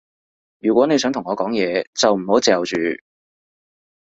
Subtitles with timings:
[0.57, 2.75] 如果你想同我講嘢，就唔好嚼住